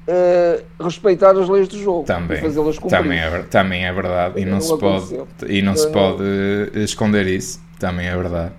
[0.07, 2.97] Uh, respeitar as leis do jogo também, e fazê-las cumprir.
[2.97, 5.15] Também é, também é verdade e não, não se pode
[5.47, 6.23] e não, se pode
[6.73, 7.61] esconder isso.
[7.77, 8.51] Também é verdade.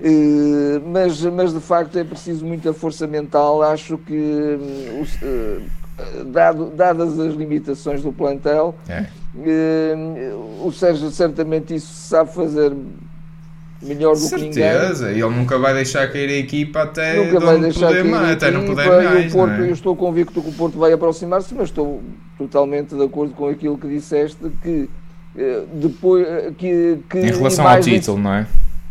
[0.00, 3.62] Uh, mas, mas de facto é preciso muita força mental.
[3.62, 4.58] Acho que,
[5.22, 9.06] uh, dado, dadas as limitações do plantel, é.
[9.34, 12.72] uh, o Sérgio certamente isso sabe fazer
[13.82, 14.36] melhor do Certeza.
[14.36, 14.80] que ninguém.
[14.80, 18.50] Certeza, ele nunca vai deixar cair a equipa até nunca vai deixar poder mais, até
[18.50, 19.32] não poder mais.
[19.32, 19.60] Porto, é?
[19.60, 22.02] Eu estou convicto que o Porto vai aproximar-se, mas estou
[22.36, 24.88] totalmente de acordo com aquilo que disseste que
[25.74, 28.46] depois que, que em relação ao título, não é?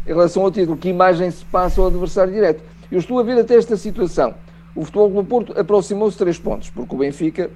[0.06, 2.64] em relação ao título, que imagem se passa ao adversário direto.
[2.90, 4.34] Eu estou a ver até esta situação.
[4.74, 7.50] O Futebol do Porto aproximou-se três pontos, porque o Benfica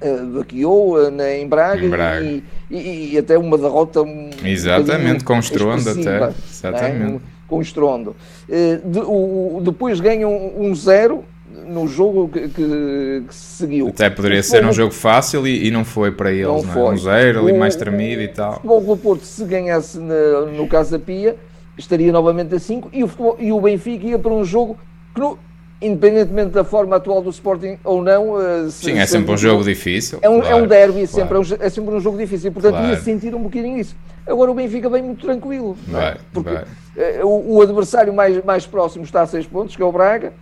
[0.00, 5.24] uh, vaqueou uh, em, Braga em Braga, e, e, e, até uma derrota um Exatamente,
[5.24, 6.24] com estrondo até.
[6.24, 6.32] É?
[6.50, 7.20] Exatamente.
[7.46, 8.16] com estrondo.
[8.48, 11.24] Uh, de, o, depois ganham um zero
[11.68, 13.88] no jogo que, que, que seguiu.
[13.88, 16.74] Até poderia ser um jogo fácil e, e, não foi para eles, não, não é?
[16.74, 16.94] Foi.
[16.94, 18.52] Um zero ali mais tremido e tal.
[18.52, 21.36] O Futebol do Porto, se ganhasse na, no Casa Pia,
[21.78, 24.78] estaria novamente a 5 e o, e o Benfica ia para um jogo
[25.14, 25.38] que, no,
[25.80, 28.40] independentemente da forma atual do Sporting ou não.
[28.40, 30.18] Eh, se, Sim, é sempre um jogo difícil.
[30.22, 31.58] É um, claro, é um derby, é sempre, claro.
[31.60, 32.88] é, sempre um jogo difícil, portanto claro.
[32.88, 33.96] ia sentir um bocadinho isso.
[34.26, 35.92] Agora o Benfica vem muito tranquilo, é?
[35.92, 36.64] vai, porque vai.
[36.96, 40.32] Eh, o, o, adversário mais, mais próximo está a 6 pontos, que é o Braga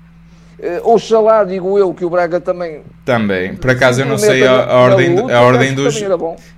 [0.82, 2.82] oxalá, digo eu, que o Braga também.
[3.04, 6.02] Também, por acaso eu não sei a, a ordem, luta, a, ordem dos,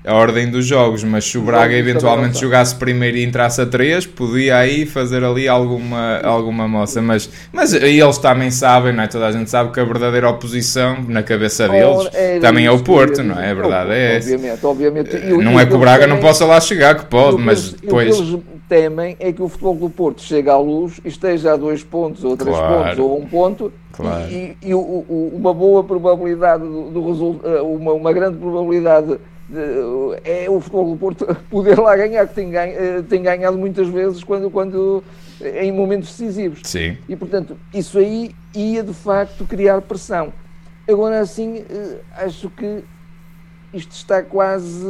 [0.04, 4.06] a ordem dos jogos, mas se o Braga eventualmente jogasse primeiro e entrasse a 3,
[4.06, 7.02] podia aí fazer ali alguma, alguma moça.
[7.02, 9.06] Mas, mas eles também sabem, não é?
[9.08, 12.08] Toda a gente sabe que a verdadeira oposição na cabeça deles
[12.40, 13.50] também é o Porto, não é?
[13.50, 14.34] A verdade é essa.
[14.34, 15.16] Obviamente, obviamente.
[15.16, 18.16] Eh, não é que o Braga não possa lá chegar, que pode, mas depois
[18.68, 22.24] temem é que o Futebol do Porto chegue à luz e esteja a dois pontos,
[22.24, 22.84] ou três claro.
[22.84, 24.30] pontos, ou um ponto, claro.
[24.30, 29.60] e, e, e, uma boa probabilidade do, do resultado, eh, uma, uma grande probabilidade de,
[30.24, 33.88] é o Futebol do Porto poder lá ganhar, que tem, ganho, eh, tem ganhado muitas
[33.88, 35.02] vezes quando, quando
[35.40, 36.60] em momentos decisivos.
[36.64, 36.96] Sim.
[37.08, 40.32] E portanto, isso aí ia de facto criar pressão.
[40.88, 42.82] Agora assim, eh, acho que
[43.72, 44.86] isto está quase,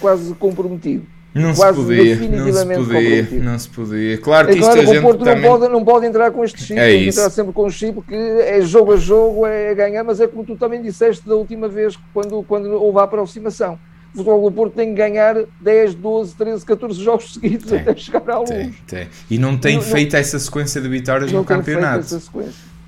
[0.00, 1.13] quase comprometido.
[1.34, 4.18] Não se podia, não se podia, não se podia.
[4.18, 5.42] Claro que é claro, isto a gente o Porto também...
[5.42, 7.70] não, pode, não pode entrar com este chip, é tem que entrar sempre com o
[7.70, 11.34] chip, porque é jogo a jogo, é ganhar, mas é como tu também disseste da
[11.34, 13.76] última vez, quando, quando houve a aproximação.
[14.14, 17.96] o Futebol do Porto tem que ganhar 10, 12, 13, 14 jogos seguidos tem, até
[17.96, 18.50] chegar à luz.
[18.50, 19.08] Tem, tem.
[19.28, 22.16] E não tem não, feito não, essa sequência de vitórias no campeonato.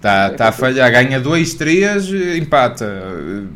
[0.07, 2.87] Está, está a falhar, ganha 2, 3, empata.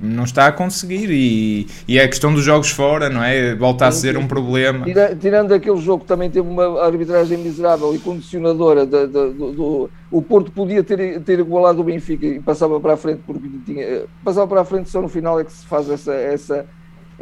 [0.02, 1.08] Não está a conseguir.
[1.08, 3.54] E, e é a questão dos jogos fora, não é?
[3.54, 4.84] Volta a ser um problema.
[4.84, 9.52] Tira, tirando aquele jogo que também teve uma arbitragem miserável e condicionadora, de, de, do,
[9.52, 13.48] do, o Porto podia ter, ter igualado o Benfica e passava para a frente, porque
[13.64, 16.12] tinha, passava para a frente só no final é que se faz essa.
[16.12, 16.66] essa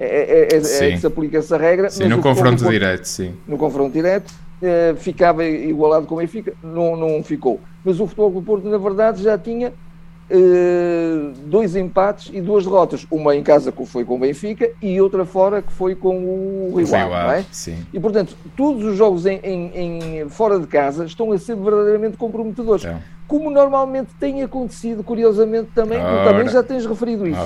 [0.00, 1.90] é, é, é, é que se aplica essa regra.
[1.90, 3.34] Sim, no confronto Porto, direto, sim.
[3.46, 8.30] No confronto direto, eh, ficava igualado com o Benfica, não, não ficou mas o Futebol
[8.30, 13.06] do Porto, na verdade, já tinha uh, dois empates e duas derrotas.
[13.10, 16.76] Uma em casa que foi com o Benfica e outra fora que foi com o
[16.76, 17.10] rival.
[17.30, 17.44] É?
[17.92, 22.18] E, portanto, todos os jogos em, em, em, fora de casa estão a ser verdadeiramente
[22.18, 22.84] comprometedores.
[22.84, 23.00] Então.
[23.26, 27.40] Como normalmente tem acontecido, curiosamente também, ora, também já tens referido isso.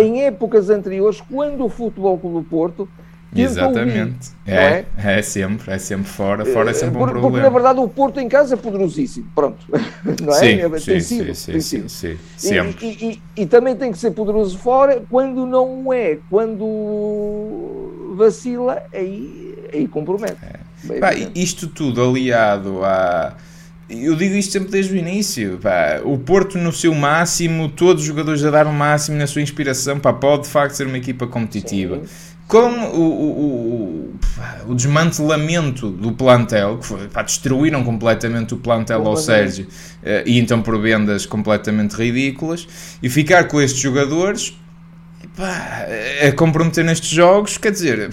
[0.00, 2.88] Em épocas anteriores, quando o Futebol do Porto
[3.34, 4.30] Exatamente.
[4.46, 5.22] É, é, é?
[5.22, 6.44] sempre, é sempre fora.
[6.44, 7.20] Fora é sempre um problema.
[7.20, 9.30] Porque na verdade o Porto em casa é poderosíssimo.
[9.34, 9.64] Pronto.
[10.22, 10.38] Não é?
[10.38, 12.86] Sim, tem sim, sido, sim, sim, sim, sempre.
[12.86, 16.18] E, e, e, e, também tem que ser poderoso fora quando não é.
[16.28, 20.36] Quando vacila, aí, aí compromete.
[20.42, 20.98] É.
[20.98, 23.36] Pá, isto tudo aliado a.
[23.88, 25.58] Eu digo isto sempre desde o início.
[25.58, 26.00] Pá.
[26.04, 29.98] O Porto, no seu máximo, todos os jogadores a dar o máximo na sua inspiração,
[30.00, 32.00] pá, pode de facto ser uma equipa competitiva.
[32.04, 39.06] Sim com o, o, o, desmantelamento do plantel, que foi, pá, destruíram completamente o plantel
[39.06, 42.66] ao Sérgio, uh, e então por vendas completamente ridículas,
[43.00, 44.52] e ficar com estes jogadores
[45.36, 45.86] pá,
[46.26, 48.10] a comprometer nestes jogos, quer dizer,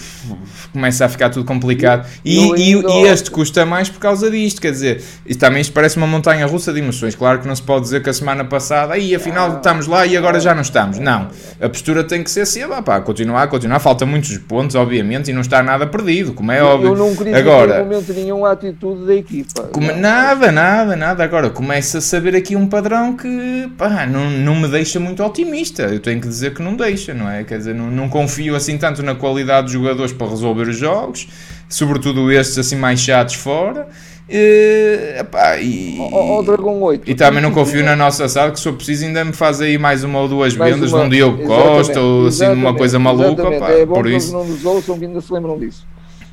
[0.72, 2.08] começa a ficar tudo complicado.
[2.24, 5.96] E, e, e, este custa mais por causa disto, quer dizer, isto também isto parece
[5.96, 7.14] uma montanha russa de emoções.
[7.14, 10.16] Claro que não se pode dizer que a semana passada, aí afinal estamos lá e
[10.16, 10.98] agora já não estamos.
[10.98, 11.28] Não,
[11.60, 13.78] a postura tem que ser assim, pá, continuar, continuar.
[13.78, 16.90] Falta muitos pontos, obviamente, e não está nada perdido, como é óbvio.
[16.90, 19.62] Eu não queria agora, momento nenhum a atitude da equipa.
[19.72, 21.24] Como, nada, nada, nada.
[21.24, 25.82] Agora começa a saber aqui um padrão que pá, não, não me deixa muito otimista.
[25.82, 27.44] Eu tenho que dizer que não deixa não é?
[27.44, 31.28] Quer dizer, não, não confio assim tanto na qualidade dos jogadores para resolver os jogos,
[31.68, 33.88] sobretudo estes assim mais chatos fora.
[34.30, 37.10] E, epá, e, o, Dragon 8.
[37.10, 39.78] E também não confio na nossa sala que se for preciso ainda me faz aí
[39.78, 43.42] mais uma ou duas mais vendas uma, num Diogo Costa ou assim uma coisa maluca.
[43.42, 44.32] é bom por isso.
[44.32, 45.86] não nos ouçam que ainda se lembram disso.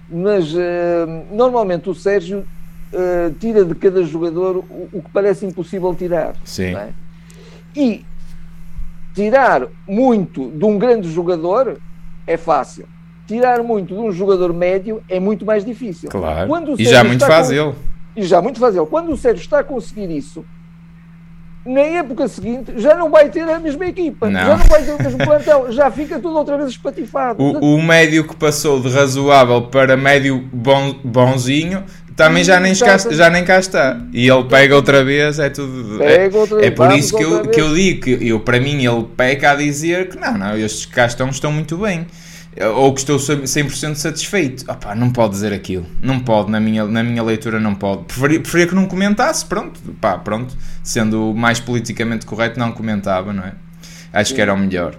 [0.09, 0.59] Mas uh,
[1.31, 6.35] normalmente o Sérgio uh, tira de cada jogador o, o, que parece impossível tirar.
[6.43, 6.75] Sim.
[6.75, 6.89] É?
[7.75, 8.05] E
[9.15, 11.79] tirar muito de um grande jogador
[12.27, 12.85] é fácil.
[13.25, 16.09] Tirar muito de um jogador médio é muito mais difícil.
[16.09, 16.51] Claro.
[16.77, 17.73] e já muito faz ele.
[18.15, 18.85] E já muito faz ele.
[18.85, 20.45] Quando o Sérgio está a conseguir isso,
[21.65, 24.39] na época seguinte já não vai ter a mesma equipa, não.
[24.39, 27.41] já não vai ter o mesmo plantel, já fica tudo outra vez espatifado.
[27.41, 31.83] O, o médio que passou de razoável para médio bon, bonzinho
[32.15, 33.99] também já nem, cá, já nem cá está.
[34.13, 36.01] E ele pega outra vez, é tudo.
[36.01, 36.29] É,
[36.61, 39.55] é por isso que eu, que eu digo que eu, para mim ele peca a
[39.55, 42.07] dizer que não, não, estes cá estão, estão muito bem.
[42.75, 44.63] Ou que estou 100% satisfeito.
[44.71, 45.85] Opa, não pode dizer aquilo.
[46.01, 48.03] Não pode, na minha, na minha leitura não pode.
[48.05, 49.77] Preferia, preferia que não comentasse, pronto.
[49.99, 50.55] Pá, pronto.
[50.81, 53.51] Sendo mais politicamente correto, não comentava, não é?
[54.13, 54.95] Acho que era o melhor.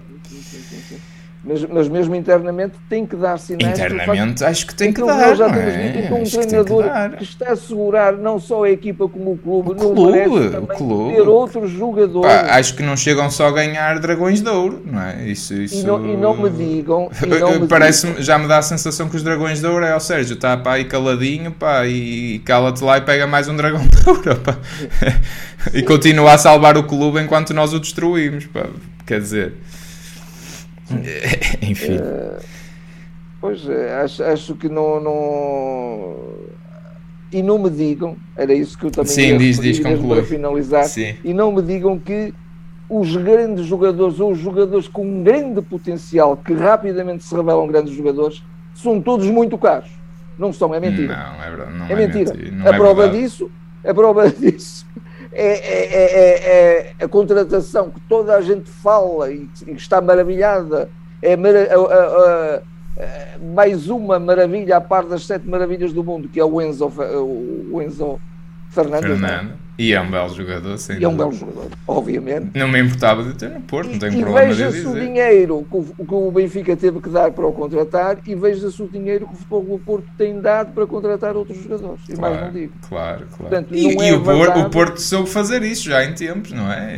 [1.47, 3.79] Mas, mas mesmo internamente tem que dar sinais.
[3.79, 5.37] Internamente acho que tem que então, dar.
[5.37, 5.89] Já temos é?
[5.91, 9.71] dito um treinador que, que, está a segurar não só a equipa como o clube,
[9.71, 11.15] o clube, o clube.
[11.15, 12.29] ter outros jogadores.
[12.29, 15.29] Pá, acho que não chegam só a ganhar dragões de ouro, não é?
[15.29, 15.77] Isso, isso...
[15.77, 17.09] E, não, e não me digam.
[17.71, 20.57] Parece já me dá a sensação que os dragões de ouro é o Sérgio, está
[20.57, 24.59] pá, aí caladinho pá, e cala-te lá e pega mais um dragão de ouro pá.
[25.73, 28.47] e continua a salvar o clube enquanto nós o destruímos.
[28.47, 28.67] Pá.
[29.07, 29.53] Quer dizer.
[31.63, 31.97] Enfim.
[31.97, 32.43] Uh,
[33.41, 36.17] pois, eh, acho, acho que não, não.
[37.33, 41.17] E não me digam, era isso que eu também Sim, diz, diz, para finalizar, Sim.
[41.25, 42.33] e não me digam que
[42.89, 47.93] os grandes jogadores ou os jogadores com um grande potencial que rapidamente se revelam grandes
[47.93, 48.45] jogadores
[48.75, 49.91] são todos muito caros.
[50.39, 51.17] Não são, é mentira.
[51.17, 52.35] Não, é, verdade, não é, é mentira.
[52.35, 52.65] mentira.
[52.65, 53.23] a é prova verdade.
[53.23, 53.51] disso,
[53.85, 54.87] a prova disso
[55.37, 60.89] é, é, é, é, a contratação que toda a gente fala e, está maravilhada,
[61.21, 66.41] é a, a, a, mais uma maravilha a par das sete maravilhas do mundo, que
[66.41, 66.91] é o Enzo,
[67.71, 68.19] o Enzo
[68.71, 69.21] Fernandes.
[69.21, 69.66] Fernando.
[69.79, 70.95] E é um belo jogador, sim.
[70.99, 72.51] E é um belo jogador, obviamente.
[72.55, 74.71] Não me importava de ter no Porto, não tenho e problema de dizer.
[74.71, 78.35] veja-se o dinheiro que o, que o Benfica teve que dar para o contratar e
[78.35, 82.01] veja-se o dinheiro que o Futebol do Porto tem dado para contratar outros jogadores.
[82.09, 82.73] E claro, mais não digo.
[82.89, 83.37] Claro, claro.
[83.37, 86.73] Portanto, e, é e o, Porto, o, Porto, soube fazer isso já em tempos, não
[86.73, 86.97] é?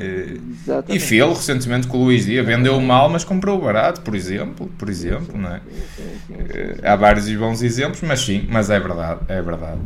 [0.63, 0.97] Exatamente.
[0.97, 4.89] E fez recentemente com o Luís Dias, vendeu mal, mas comprou barato, por exemplo, por
[4.89, 5.61] exemplo, não é?
[6.83, 9.81] Há vários bons exemplos, mas sim, mas é verdade, é verdade.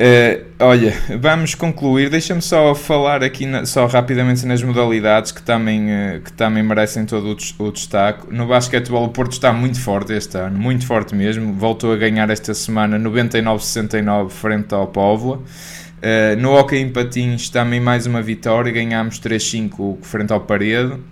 [0.00, 2.08] Uh, olha, vamos concluir.
[2.08, 7.04] Deixa-me só falar aqui na, só rapidamente nas modalidades que também, uh, que também merecem
[7.04, 8.34] todo o, o, destaque.
[8.34, 11.52] No basquetebol, o Porto está muito forte este ano, muito forte mesmo.
[11.52, 15.36] Voltou a ganhar esta semana 99-69 frente ao Póvoa.
[15.36, 21.04] Uh, no hockey em patins também mais uma vitória, ganhámos 3-5 frente ao Paredo.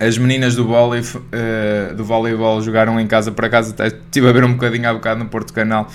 [0.00, 1.00] As meninas do, vôlei,
[1.96, 5.30] do voleibol jogaram em casa para casa, estive a ver um bocadinho há bocado no
[5.30, 5.88] Porto Canal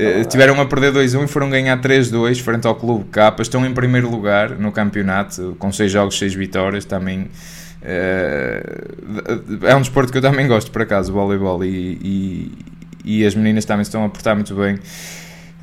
[0.00, 3.36] Uh, tiveram a perder 2-1 e foram ganhar 3-2 frente ao Clube K.
[3.40, 6.84] Estão em primeiro lugar no campeonato, com 6 jogos, 6 vitórias.
[6.84, 7.28] Também
[7.82, 11.64] uh, é um desporto que eu também gosto, por acaso, o voleibol.
[11.64, 12.52] E, e,
[13.04, 14.76] e, as meninas também estão a portar muito bem.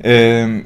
[0.00, 0.64] Uh,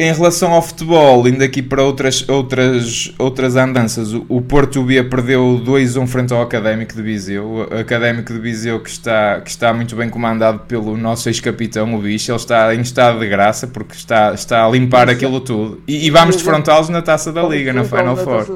[0.00, 5.60] em relação ao futebol, indo aqui para outras, outras, outras andanças, o Porto B perdeu
[5.62, 7.68] 2-1 frente ao Académico de Viseu.
[7.70, 11.98] O Académico de Viseu que está, que está muito bem comandado pelo nosso ex-capitão, o
[11.98, 12.30] Bicho.
[12.30, 15.16] Ele está em estado de graça porque está, está a limpar Isso.
[15.16, 15.82] aquilo tudo.
[15.86, 18.46] E, e vamos defrontá-los na Taça da Liga, na Final Four.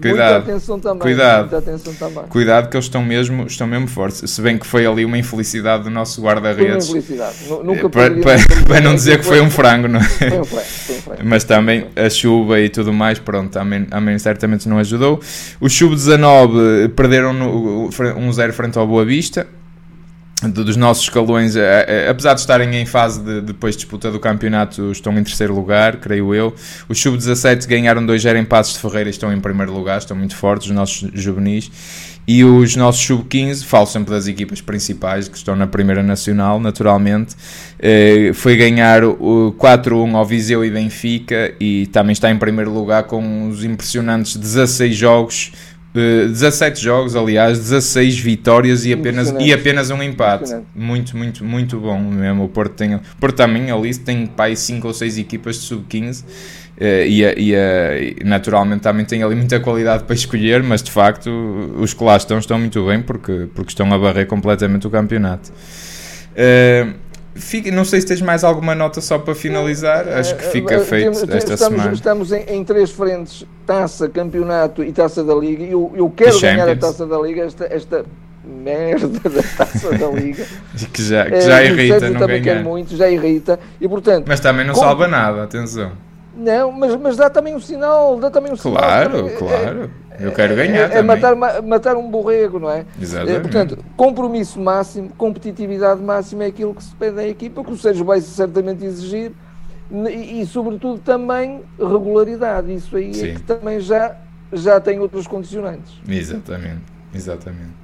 [0.00, 0.60] Cuidado.
[0.80, 0.98] Também.
[0.98, 1.56] Cuidado.
[1.56, 2.24] atenção também.
[2.30, 4.30] Cuidado que eles estão mesmo, estão mesmo fortes.
[4.30, 6.88] Se bem que foi ali uma infelicidade do nosso guarda-redes.
[6.88, 7.36] Uma infelicidade.
[7.62, 10.04] Nunca para, para, para não dizer que foi um frango, não é?
[10.04, 10.69] Foi um frango.
[11.24, 15.20] Mas também a chuva e tudo mais, pronto, também, também certamente não ajudou.
[15.60, 19.46] O Sub-19 perderam no, 1-0 frente ao Boa Vista
[20.48, 21.54] dos nossos escalões,
[22.08, 25.96] apesar de estarem em fase de depois de disputa do campeonato, estão em terceiro lugar,
[25.96, 26.54] creio eu.
[26.88, 30.34] Os sub-17 ganharam 2-0 em Passos de Ferreira e estão em primeiro lugar, estão muito
[30.34, 31.70] fortes, os nossos juvenis.
[32.32, 37.34] E os nossos sub-15, falo sempre das equipas principais que estão na Primeira Nacional, naturalmente,
[37.76, 43.02] eh, foi ganhar o 4-1 ao Viseu e Benfica e também está em primeiro lugar
[43.02, 45.52] com os impressionantes 16 jogos
[45.92, 50.56] 17 eh, jogos, aliás, 16 vitórias e apenas, e apenas um empate.
[50.74, 52.44] Muito, muito, muito bom mesmo.
[52.44, 56.59] O Porto, tem, Porto também ali tem pai 5 ou 6 equipas de sub-15 eh,
[56.80, 61.30] e, e, e, naturalmente também tem ali muita qualidade para escolher, mas de facto
[61.76, 65.50] os que lá estão estão muito bem porque, porque estão a barrer completamente o campeonato.
[66.32, 70.06] Uh, Fica, não sei se tens mais alguma nota só para finalizar.
[70.08, 71.92] Acho que fica feito esta estamos, semana.
[71.92, 75.64] Estamos em, em, três frentes: taça, campeonato e taça da Liga.
[75.64, 77.42] Eu, eu quero ganhar a taça da Liga.
[77.42, 78.04] Esta, esta
[78.44, 80.44] merda da taça da Liga.
[80.92, 82.56] que já, que já uh, irrita, não também ganhar.
[82.56, 83.60] quero muito, já irrita.
[83.80, 85.92] E, portanto, mas também não salva nada, atenção.
[86.40, 89.38] Não, mas, mas dá também um sinal, dá também um claro, sinal.
[89.38, 89.90] Claro, claro.
[90.18, 92.84] Eu quero ganhar é, é matar, matar um borrego, não é?
[93.00, 93.36] Exatamente.
[93.36, 97.76] É, portanto, compromisso máximo, competitividade máxima é aquilo que se pede à equipa, que o
[97.76, 99.32] Sérgio vai certamente exigir
[99.90, 102.72] e, e sobretudo também regularidade.
[102.72, 103.28] Isso aí é Sim.
[103.28, 104.16] é que também já,
[104.52, 105.92] já tem outros condicionantes.
[106.08, 106.82] Exatamente,
[107.14, 107.74] exatamente.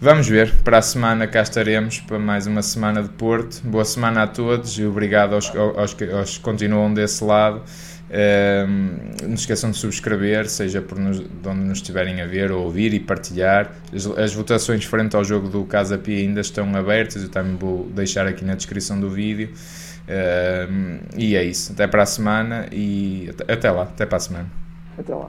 [0.00, 3.60] Vamos ver, para a semana cá estaremos para mais uma semana de Porto.
[3.64, 7.64] Boa semana a todos e obrigado aos, aos, aos que continuam desse lado.
[8.08, 12.52] Um, não se esqueçam de subscrever, seja por nos, de onde nos estiverem a ver
[12.52, 13.72] ou ouvir e partilhar.
[13.92, 17.88] As, as, votações frente ao jogo do Casa Pia ainda estão abertas, eu também vou
[17.88, 19.50] deixar aqui na descrição do vídeo.
[20.08, 24.20] Um, e é isso, até para a semana e até, até lá, até para a
[24.20, 24.46] semana.
[24.96, 25.28] Até lá.